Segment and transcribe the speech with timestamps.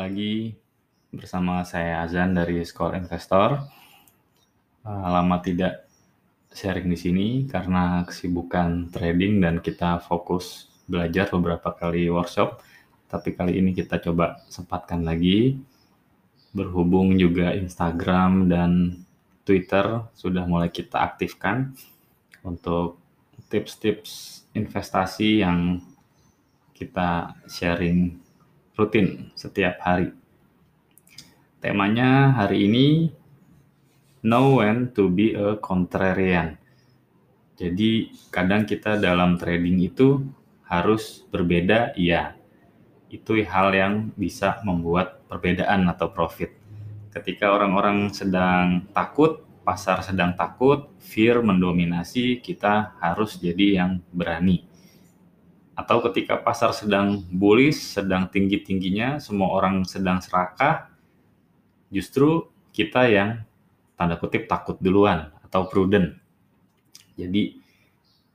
[0.00, 0.56] lagi
[1.12, 3.60] bersama saya Azan dari Score Investor.
[4.80, 5.84] Uh, lama tidak
[6.48, 12.64] sharing di sini karena kesibukan trading dan kita fokus belajar beberapa kali workshop.
[13.12, 15.60] Tapi kali ini kita coba sempatkan lagi.
[16.56, 19.04] Berhubung juga Instagram dan
[19.44, 21.76] Twitter sudah mulai kita aktifkan
[22.40, 22.96] untuk
[23.52, 25.84] tips-tips investasi yang
[26.72, 28.29] kita sharing
[28.80, 30.16] rutin setiap hari.
[31.60, 33.12] Temanya hari ini
[34.24, 36.56] know when to be a contrarian.
[37.60, 40.24] Jadi kadang kita dalam trading itu
[40.64, 42.32] harus berbeda, iya.
[43.12, 46.56] Itu hal yang bisa membuat perbedaan atau profit.
[47.12, 54.69] Ketika orang-orang sedang takut, pasar sedang takut, fear mendominasi, kita harus jadi yang berani
[55.80, 60.92] atau ketika pasar sedang bullish, sedang tinggi-tingginya, semua orang sedang serakah,
[61.88, 62.44] justru
[62.76, 63.40] kita yang
[63.96, 66.20] tanda kutip takut duluan atau prudent.
[67.16, 67.56] Jadi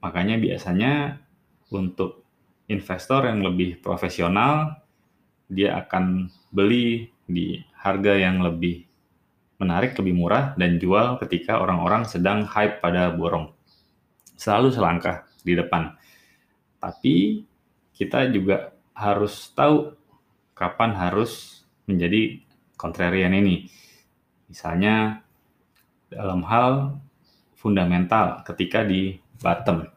[0.00, 1.20] makanya biasanya
[1.68, 2.24] untuk
[2.72, 4.80] investor yang lebih profesional,
[5.52, 8.88] dia akan beli di harga yang lebih
[9.60, 13.52] menarik, lebih murah, dan jual ketika orang-orang sedang hype pada borong.
[14.34, 15.92] Selalu selangkah di depan
[16.84, 17.48] tapi
[17.96, 19.96] kita juga harus tahu
[20.52, 22.44] kapan harus menjadi
[22.76, 23.72] kontrarian ini.
[24.52, 25.24] Misalnya
[26.12, 27.00] dalam hal
[27.56, 29.88] fundamental ketika di bottom.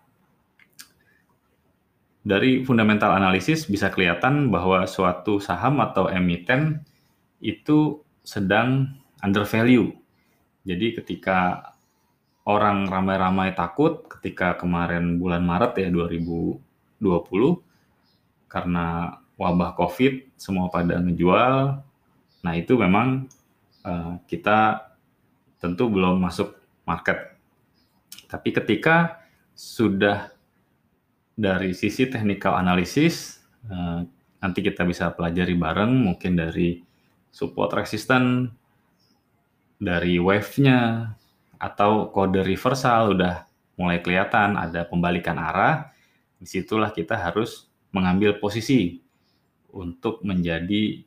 [2.23, 6.88] Dari fundamental analisis bisa kelihatan bahwa suatu saham atau emiten
[7.44, 9.91] itu sedang under value.
[10.63, 11.72] Jadi ketika
[12.47, 16.66] orang ramai-ramai takut ketika kemarin bulan Maret ya 2000 2020
[18.47, 21.84] karena wabah COVID semua pada ngejual.
[22.41, 23.30] Nah, itu memang
[23.85, 24.90] uh, kita
[25.62, 26.57] tentu belum masuk
[26.88, 27.38] market.
[28.28, 29.22] Tapi ketika
[29.57, 30.34] sudah
[31.38, 34.02] dari sisi technical analysis uh,
[34.41, 36.81] nanti kita bisa pelajari bareng mungkin dari
[37.30, 38.53] support resistance
[39.78, 41.13] dari wave-nya
[41.57, 43.46] atau kode reversal udah
[43.78, 45.94] mulai kelihatan ada pembalikan arah
[46.38, 49.02] di situlah kita harus mengambil posisi
[49.74, 51.02] untuk menjadi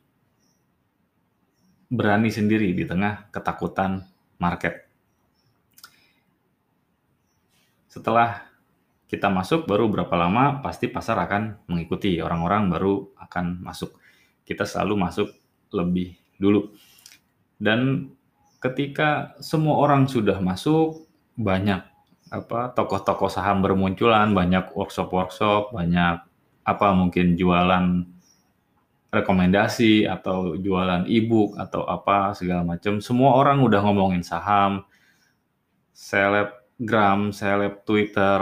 [1.91, 4.07] berani sendiri di tengah ketakutan
[4.39, 4.87] market.
[7.91, 8.47] Setelah
[9.11, 13.99] kita masuk baru berapa lama pasti pasar akan mengikuti orang-orang baru akan masuk.
[14.47, 15.27] Kita selalu masuk
[15.75, 16.71] lebih dulu.
[17.59, 18.07] Dan
[18.63, 21.03] ketika semua orang sudah masuk,
[21.35, 21.83] banyak
[22.31, 26.23] apa tokoh-tokoh saham bermunculan, banyak workshop-workshop, banyak
[26.63, 28.07] apa mungkin jualan
[29.11, 33.03] rekomendasi atau jualan e-book atau apa segala macam.
[33.03, 34.87] Semua orang udah ngomongin saham,
[35.91, 38.39] selebgram, seleb Twitter,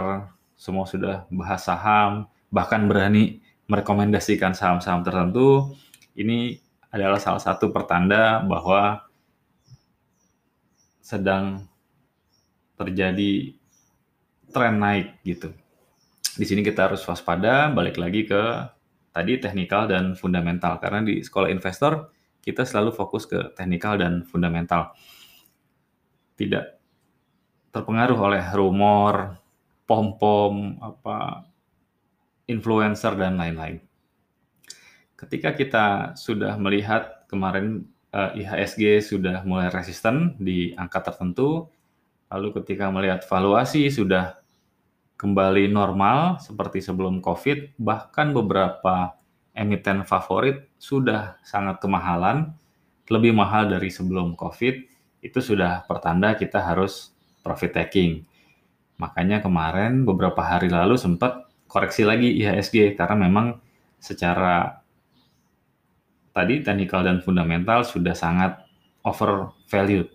[0.53, 5.73] semua sudah bahas saham, bahkan berani merekomendasikan saham-saham tertentu.
[6.13, 6.61] Ini
[6.93, 9.01] adalah salah satu pertanda bahwa
[11.01, 11.65] sedang
[12.77, 13.58] terjadi
[14.49, 15.53] tren naik gitu.
[16.35, 18.41] Di sini kita harus waspada, balik lagi ke
[19.11, 24.95] tadi teknikal dan fundamental karena di sekolah investor kita selalu fokus ke teknikal dan fundamental.
[26.39, 26.65] Tidak
[27.69, 29.37] terpengaruh oleh rumor,
[29.85, 31.45] pom-pom, apa
[32.49, 33.77] influencer dan lain-lain.
[35.13, 41.67] Ketika kita sudah melihat kemarin eh, IHSG sudah mulai resisten di angka tertentu,
[42.31, 44.38] lalu ketika melihat valuasi sudah
[45.19, 49.19] kembali normal seperti sebelum COVID, bahkan beberapa
[49.51, 52.55] emiten favorit sudah sangat kemahalan,
[53.11, 54.75] lebih mahal dari sebelum COVID,
[55.19, 57.11] itu sudah pertanda kita harus
[57.43, 58.23] profit taking.
[58.95, 63.59] Makanya kemarin beberapa hari lalu sempat koreksi lagi IHSG karena memang
[63.99, 64.79] secara
[66.31, 68.55] tadi technical dan fundamental sudah sangat
[69.03, 70.07] over valued,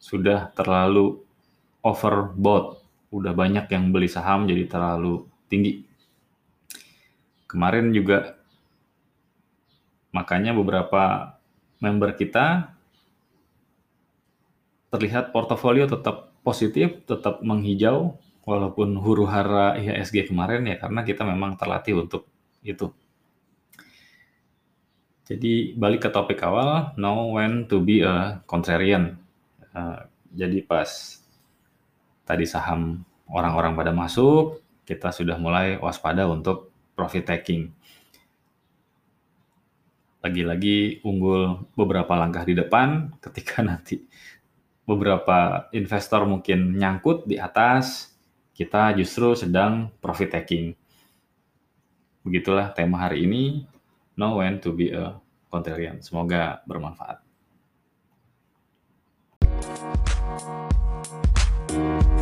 [0.00, 1.20] sudah terlalu
[1.84, 2.77] overbought
[3.08, 5.84] udah banyak yang beli saham jadi terlalu tinggi.
[7.48, 8.36] Kemarin juga
[10.12, 11.36] makanya beberapa
[11.80, 12.76] member kita
[14.92, 18.16] terlihat portofolio tetap positif, tetap menghijau
[18.48, 22.24] walaupun huru hara IHSG kemarin ya karena kita memang terlatih untuk
[22.64, 22.88] itu.
[25.28, 29.20] Jadi balik ke topik awal, know when to be a contrarian.
[29.76, 30.88] Uh, jadi pas
[32.28, 33.00] tadi saham
[33.32, 37.72] orang-orang pada masuk, kita sudah mulai waspada untuk profit taking.
[40.18, 44.02] lagi-lagi unggul beberapa langkah di depan ketika nanti
[44.88, 48.16] beberapa investor mungkin nyangkut di atas,
[48.56, 50.72] kita justru sedang profit taking.
[52.24, 53.68] Begitulah tema hari ini,
[54.16, 55.20] know when to be a
[55.52, 56.00] contrarian.
[56.00, 57.20] Semoga bermanfaat.